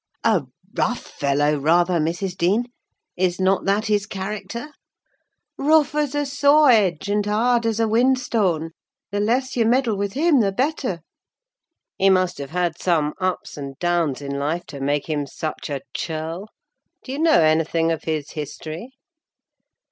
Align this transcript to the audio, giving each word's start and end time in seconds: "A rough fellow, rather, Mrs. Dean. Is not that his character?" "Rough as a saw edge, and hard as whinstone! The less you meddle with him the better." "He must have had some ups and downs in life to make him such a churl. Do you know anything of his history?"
"A 0.23 0.45
rough 0.75 1.03
fellow, 1.05 1.59
rather, 1.59 1.99
Mrs. 1.99 2.35
Dean. 2.35 2.65
Is 3.15 3.39
not 3.39 3.65
that 3.65 3.85
his 3.85 4.07
character?" 4.07 4.71
"Rough 5.59 5.93
as 5.93 6.15
a 6.15 6.25
saw 6.25 6.65
edge, 6.69 7.07
and 7.07 7.23
hard 7.23 7.67
as 7.67 7.77
whinstone! 7.77 8.71
The 9.11 9.19
less 9.19 9.55
you 9.55 9.63
meddle 9.63 9.95
with 9.95 10.13
him 10.13 10.39
the 10.39 10.51
better." 10.51 11.01
"He 11.99 12.09
must 12.09 12.39
have 12.39 12.49
had 12.49 12.79
some 12.81 13.13
ups 13.21 13.57
and 13.57 13.77
downs 13.77 14.23
in 14.23 14.39
life 14.39 14.65
to 14.69 14.79
make 14.81 15.07
him 15.07 15.27
such 15.27 15.69
a 15.69 15.81
churl. 15.93 16.47
Do 17.03 17.11
you 17.11 17.19
know 17.19 17.39
anything 17.39 17.91
of 17.91 18.05
his 18.05 18.31
history?" 18.31 18.93